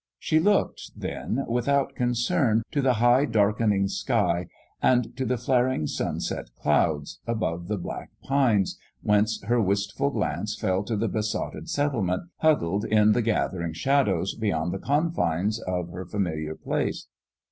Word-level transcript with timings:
She 0.17 0.39
looked, 0.39 0.93
then, 0.99 1.45
without 1.47 1.93
concern, 1.93 2.63
to 2.71 2.81
the 2.81 2.93
high, 2.95 3.25
darkening 3.25 3.87
sky, 3.87 4.47
and 4.81 5.15
to 5.15 5.25
the 5.27 5.37
flaring 5.37 5.85
sunset 5.85 6.47
clouds, 6.57 7.19
above 7.27 7.67
the 7.67 7.77
black 7.77 8.09
pines, 8.23 8.79
whence 9.03 9.39
her 9.43 9.61
wistful 9.61 10.09
glance 10.09 10.57
fell 10.59 10.81
to 10.85 10.95
the 10.97 11.07
besotted 11.07 11.69
settlement, 11.69 12.23
huddled 12.37 12.83
in 12.85 13.11
the 13.11 13.21
gathering 13.21 13.73
shadows 13.73 14.33
beyond 14.33 14.73
the 14.73 14.79
confines 14.79 15.59
of 15.67 15.91
her 15.91 16.07
familiar 16.07 16.55
place. 16.55 17.07